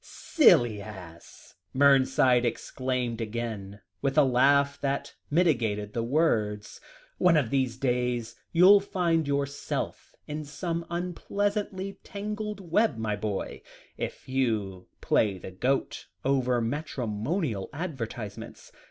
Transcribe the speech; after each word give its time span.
"Silly 0.03 0.81
ass!" 0.81 1.53
Mernside 1.75 2.43
exclaimed 2.43 3.21
again, 3.21 3.81
with 4.01 4.17
a 4.17 4.23
laugh 4.23 4.81
that 4.81 5.13
mitigated 5.29 5.93
the 5.93 6.01
words, 6.01 6.81
"one 7.19 7.37
of 7.37 7.51
these 7.51 7.77
days 7.77 8.35
you'll 8.51 8.79
find 8.79 9.27
yourself 9.27 10.15
in 10.27 10.43
some 10.43 10.87
unpleasantly 10.89 11.99
tangled 12.03 12.61
web, 12.71 12.97
my 12.97 13.15
boy, 13.15 13.61
if 13.95 14.27
you 14.27 14.87
play 15.01 15.37
the 15.37 15.51
goat 15.51 16.07
over 16.25 16.59
matrimonial 16.59 17.69
advertisements. 17.71 18.71